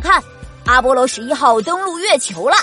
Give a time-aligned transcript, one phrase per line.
[0.00, 0.22] 看，
[0.66, 2.56] 阿波罗十一号登陆月球了。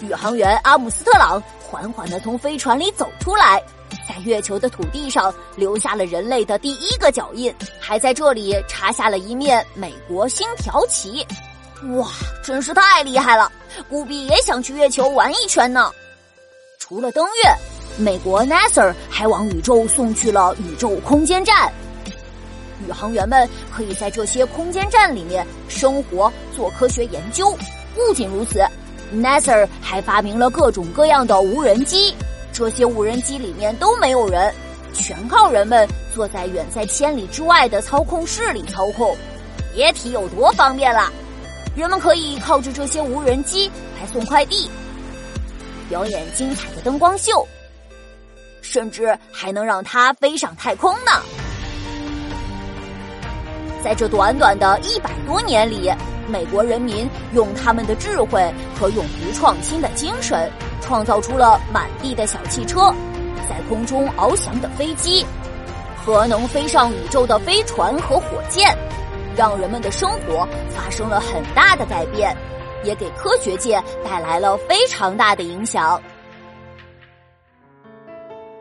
[0.00, 3.60] 宇航员阿姆斯特朗缓缓地从飞船里走出来，
[4.08, 11.26] 在月球的土地上留下了人类的第一个脚印，还在这里插下了一面美国星条旗。
[11.96, 12.08] 哇，
[12.44, 13.50] 真是太厉害了！
[13.88, 15.90] 古比也想去月球玩一圈呢。
[16.78, 21.72] 除了登月，美国 NASA 还往宇宙送去了宇宙空间站。
[22.86, 27.56] 宇航员们可以在这些空间站里面生活、做科学研究。
[27.94, 28.64] 不仅如此
[29.12, 32.14] ，NASA 还发明了各种各样的无人机。
[32.52, 34.52] 这些无人机里面都没有人，
[34.92, 39.16] 全靠人们坐在远在千里之外的操控室里操控。
[39.74, 41.12] 别提有多方便了。
[41.76, 44.68] 人们可以靠着这些无人机来送快递，
[45.88, 47.46] 表演精彩的灯光秀，
[48.60, 51.22] 甚至还能让它飞上太空呢。
[53.82, 55.90] 在这短短的一百多年里，
[56.28, 62.92] 美国人民用他们的智慧和永不创新的精神，创造出了满地的小汽车，
[63.48, 65.24] 在空中翱翔的飞机，
[66.04, 68.76] 和能飞上宇宙的飞船和火箭。
[69.36, 72.36] 让人们的生活发生了很大的改变，
[72.82, 76.02] 也给科学界带来了非常大的影响。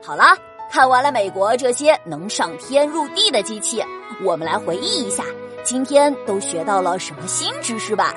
[0.03, 0.37] 好了，
[0.69, 3.83] 看完了美国这些能上天入地的机器，
[4.23, 5.23] 我们来回忆一下
[5.63, 8.13] 今天都学到了什么新知识吧。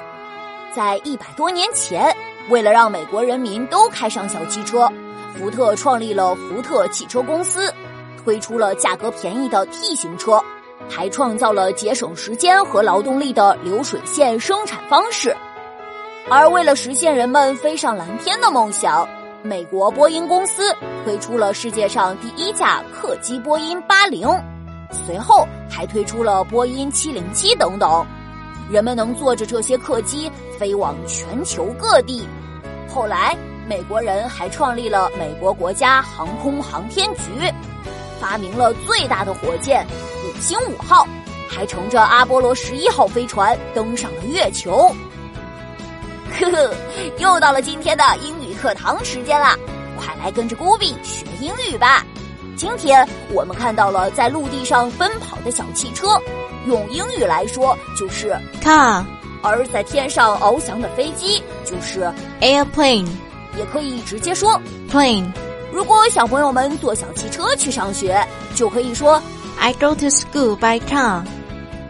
[0.74, 2.14] 在一百多年前，
[2.48, 4.90] 为了让美国人民都开上小汽车，
[5.38, 7.72] 福特创立了福特汽车公司，
[8.24, 10.42] 推出了价格便宜的 T 型车。
[10.88, 15.36] 还创造了节省时间和劳动力的流水线生产方式，
[16.28, 19.06] 而为了实现人们飞上蓝天的梦想，
[19.42, 24.28] 美国波音公司推出了世界上第一架客机波音八零，
[24.92, 28.06] 随后还推出了波音七零七等等，
[28.70, 32.26] 人们能坐着这些客机飞往全球各地。
[32.86, 33.34] 后来，
[33.66, 37.50] 美国人还创立了美国国家航空航天局，
[38.20, 39.86] 发明了最大的火箭。
[40.26, 41.06] 五星五号
[41.48, 44.94] 还乘着阿波罗十一号飞船登上了月球。
[46.38, 46.74] 呵呵，
[47.18, 49.56] 又到了今天的英课堂时间啦！
[49.96, 52.04] 快来跟着古比学英语吧。
[52.56, 56.08] 今天我们看到了在陆地上奔跑的小汽车，
[56.66, 59.02] 用英语来说就是 car；
[59.40, 62.12] 而在天上翱翔的飞机就是
[62.42, 63.08] airplane，
[63.56, 64.60] 也可以直接说
[64.92, 65.32] plane。
[65.72, 68.22] 如果小朋友们坐小汽车去上学，
[68.54, 69.20] 就可以说。
[69.58, 71.22] I go to school by car。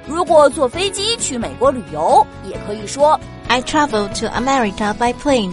[0.06, 5.53] 如果坐飞机去美国旅游，也可以说 I travel to America by plane。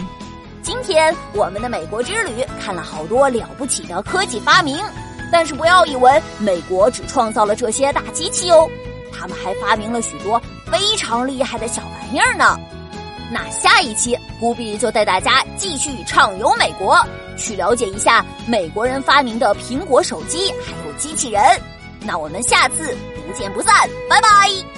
[0.80, 4.78] 今天我们的美国之旅看了好多了不起的科技发明，
[5.30, 8.68] 但是不要以为美国只创造了这些大机器哦，
[9.12, 10.40] 他们还发明了许多
[10.70, 12.56] 非常厉害的小玩意儿呢。
[13.30, 16.96] 那下一期，古比就带大家继续畅游美国，
[17.36, 21.42] 去了解一下美国人发明的苹果手机还有机器人。
[22.00, 22.96] 那我们下次
[23.26, 23.74] 不见不散，
[24.08, 24.77] 拜拜。